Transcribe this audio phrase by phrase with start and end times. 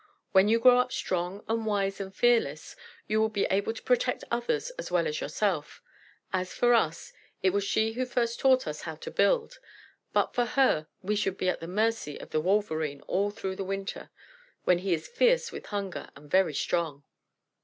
[0.31, 4.23] When you grow up strong, and wise, and fearless, you will be able to protect
[4.31, 5.79] others as well as yourself.
[6.33, 9.59] As for us, it was she who first taught us how to build.
[10.11, 13.63] But for her we should be at the mercy of the Wolverene all through the
[13.63, 14.09] winter,
[14.63, 17.03] when he is fierce with hunger, and very strong.